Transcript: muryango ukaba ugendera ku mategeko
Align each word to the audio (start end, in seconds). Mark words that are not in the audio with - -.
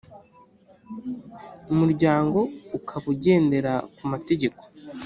muryango 1.77 2.39
ukaba 2.77 3.05
ugendera 3.13 3.73
ku 3.95 4.03
mategeko 4.11 4.61